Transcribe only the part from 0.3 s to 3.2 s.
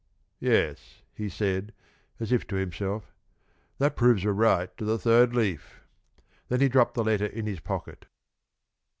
"Yes," he said, as if to himself,